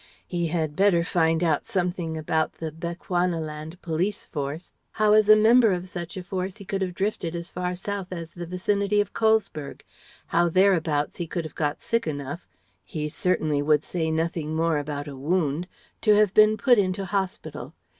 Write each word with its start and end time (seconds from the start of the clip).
He 0.25 0.47
had 0.47 0.75
better 0.75 1.03
find 1.03 1.43
out 1.43 1.67
something 1.67 2.17
about 2.17 2.53
the 2.53 2.71
Bechuanaland 2.71 3.79
Police 3.83 4.25
Force; 4.25 4.73
how 4.93 5.13
as 5.13 5.29
a 5.29 5.35
member 5.35 5.71
of 5.71 5.87
such 5.87 6.17
a 6.17 6.23
force 6.23 6.57
he 6.57 6.65
could 6.65 6.81
have 6.81 6.95
drifted 6.95 7.35
as 7.35 7.51
far 7.51 7.75
south 7.75 8.07
as 8.09 8.33
the 8.33 8.47
vicinity 8.47 8.99
of 8.99 9.13
Colesberg; 9.13 9.83
how 10.25 10.49
thereabouts 10.49 11.17
he 11.17 11.27
could 11.27 11.43
have 11.45 11.53
got 11.53 11.81
sick 11.81 12.07
enough 12.07 12.47
he 12.83 13.09
certainly 13.09 13.61
would 13.61 13.83
say 13.83 14.09
nothing 14.09 14.55
more 14.55 14.79
about 14.79 15.07
a 15.07 15.15
wound 15.15 15.67
to 16.01 16.15
have 16.15 16.33
been 16.33 16.57
put 16.57 16.79
into 16.79 17.05
hospital. 17.05 17.75